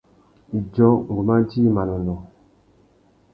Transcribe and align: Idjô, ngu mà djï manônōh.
Idjô, 0.57 0.89
ngu 1.09 1.21
mà 1.27 1.35
djï 1.47 1.61
manônōh. 1.75 2.21